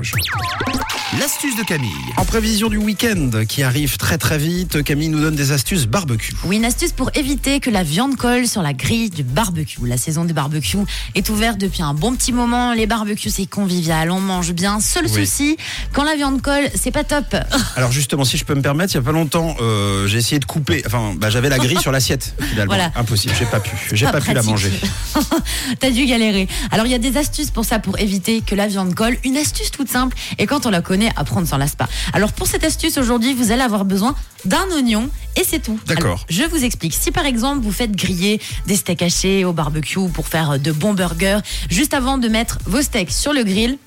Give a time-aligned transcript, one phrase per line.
[0.00, 0.39] hoje.
[1.20, 1.90] L'astuce de Camille.
[2.16, 6.32] En prévision du week-end qui arrive très très vite, Camille nous donne des astuces barbecue.
[6.44, 9.86] Oui, une astuce pour éviter que la viande colle sur la grille du barbecue.
[9.86, 10.78] La saison des barbecues
[11.14, 12.72] est ouverte depuis un bon petit moment.
[12.72, 14.80] Les barbecues, c'est convivial, on mange bien.
[14.80, 15.26] Seul Oui.
[15.26, 15.58] souci,
[15.92, 17.36] quand la viande colle, c'est pas top.
[17.76, 20.38] Alors justement, si je peux me permettre, il y a pas longtemps, euh, j'ai essayé
[20.38, 20.82] de couper.
[20.86, 22.34] Enfin, bah, j'avais la grille sur l'assiette.
[22.48, 22.92] Finalement, Voilà.
[22.96, 23.34] impossible.
[23.38, 23.76] J'ai pas pu.
[23.92, 24.72] J'ai pas, pu la manger.
[25.80, 26.48] T'as dû galérer.
[26.70, 29.18] Alors il y a des astuces pour ça, pour éviter que la viande colle.
[29.24, 31.88] Une astuce toute simple, et quand on la connaît, apprendre s'en lasse pas.
[32.12, 35.78] Alors pour cette astuce aujourd'hui, vous allez avoir besoin d'un oignon et c'est tout.
[35.86, 36.24] D'accord.
[36.28, 36.94] Je vous explique.
[36.94, 40.94] Si par exemple vous faites griller des steaks hachés au barbecue pour faire de bons
[40.94, 43.78] burgers, juste avant de mettre vos steaks sur le grill,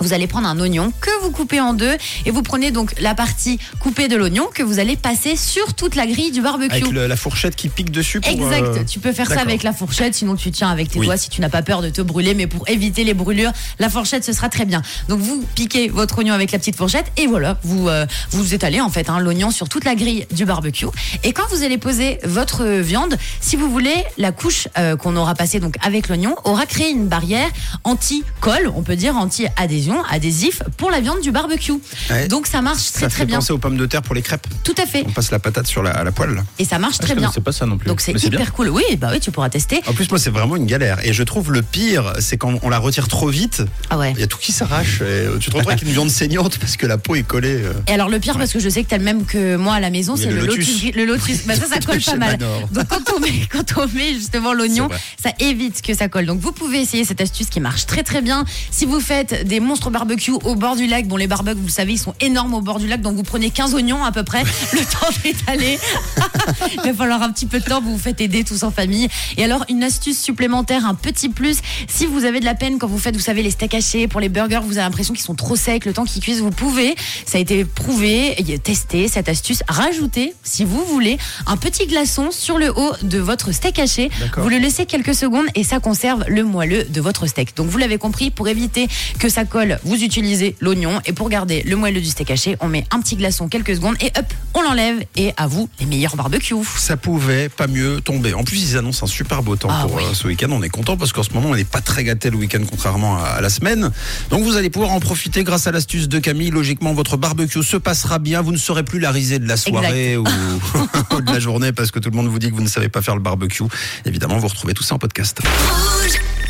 [0.00, 1.96] vous allez prendre un oignon que vous coupez en deux
[2.26, 5.94] et vous prenez donc la partie coupée de l'oignon que vous allez passer sur toute
[5.94, 6.72] la grille du barbecue.
[6.72, 8.20] Avec le- la fourchette qui pique dessus.
[8.20, 10.98] Pour, Exact, euh, tu peux faire ça avec la fourchette, sinon tu tiens avec tes
[10.98, 11.06] Oui.
[11.06, 13.88] doigts si tu n'as pas peur de te brûler, mais pour éviter les brûlures, la
[13.88, 14.82] fourchette ce sera très bien.
[15.08, 18.80] Donc vous piquez votre oignon avec la petite fourchette et voilà, vous euh, vous étalez
[18.80, 20.86] en fait hein, l'oignon sur toute la grille du barbecue.
[21.24, 25.34] Et quand vous allez poser votre viande, si vous voulez, la couche euh, qu'on aura
[25.34, 27.48] passée donc avec l'oignon aura créé une barrière
[27.84, 31.72] anti-colle, on peut dire anti-adhésion, adhésif pour la viande du barbecue.
[32.10, 32.28] Ouais.
[32.28, 33.36] Donc ça marche très Ça très fait bien.
[33.36, 34.46] penser aux pommes de terre pour les crêpes.
[34.64, 35.04] Tout à fait.
[35.06, 36.42] On passe la patate sur la, à la poêle.
[36.58, 37.30] Et ça marche très bien.
[37.34, 37.88] C'est pas ça non plus.
[37.88, 38.68] Donc c'est hyper cool.
[38.68, 39.80] Oui, bah oui, tu pourras tester.
[39.86, 41.04] En plus, moi, c'est vraiment une galère.
[41.04, 43.62] Et je trouve le pire, c'est quand on la retire trop vite.
[43.90, 44.12] Ah ouais.
[44.14, 45.00] Il y a tout qui s'arrache.
[45.02, 47.62] et Tu te retrouves avec une viande saignante parce que la peau est collée.
[47.62, 47.72] euh.
[47.88, 49.80] Et alors le pire, parce que je sais que t'as le même que moi à
[49.80, 50.84] la maison, c'est le le lotus.
[50.94, 52.38] Le lotus, bah ça, ça colle pas mal.
[52.38, 54.88] Donc quand on met, quand on met justement l'oignon,
[55.22, 56.26] ça évite que ça colle.
[56.26, 58.44] Donc vous pouvez essayer cette astuce qui marche très très bien.
[58.70, 61.72] Si vous faites des monstres barbecue au bord du lac, bon les barbecues, vous le
[61.72, 64.22] savez, ils sont énormes au bord du lac, donc vous prenez 15 oignons à peu
[64.22, 64.42] près,
[64.72, 65.78] le temps d'étaler.
[66.72, 69.08] Il va falloir un petit peu de temps, vous vous faites aider tous en famille.
[69.38, 72.88] Et alors une astuce supplémentaire, un petit plus, si vous avez de la peine quand
[72.88, 75.34] vous faites, vous savez, les steaks hachés pour les burgers, vous avez l'impression qu'ils sont
[75.34, 79.62] trop secs, le temps qu'ils cuisent, vous pouvez, ça a été prouvé, testé cette astuce,
[79.68, 84.10] rajouter, si vous voulez, un petit glaçon sur le haut de votre steak haché.
[84.36, 87.56] Vous le laissez quelques secondes et ça conserve le moelleux de votre steak.
[87.56, 88.88] Donc vous l'avez compris, pour éviter
[89.18, 92.68] que ça colle, vous utilisez l'oignon et pour garder le moelleux du steak haché, on
[92.68, 96.16] met un petit glaçon quelques secondes et hop, on l'enlève et à vous les meilleurs
[96.16, 96.54] barbecues.
[96.76, 98.34] Ça pouvait pas mieux tomber.
[98.34, 100.02] En plus, ils annoncent un super beau temps Ah pour oui.
[100.04, 100.48] euh, ce week-end.
[100.50, 103.18] On est content parce qu'en ce moment, on n'est pas très gâté le week-end contrairement
[103.22, 103.90] à, la semaine.
[104.30, 106.50] Donc, vous allez pouvoir en profiter grâce à l'astuce de Camille.
[106.50, 108.42] Logiquement, votre barbecue se passera bien.
[108.42, 111.90] Vous ne serez plus la risée de la soirée ou, ou de la journée parce
[111.90, 113.64] que tout le monde vous dit que vous ne savez pas faire le barbecue.
[114.04, 115.40] Évidemment, vous retrouvez tout ça en podcast.
[115.42, 116.40] Rouge.